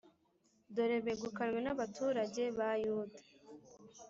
Dore 0.75 0.97
begukanwe 1.05 1.59
n’abaturage 1.61 2.43
ba 2.57 2.69
Yuda, 2.83 3.19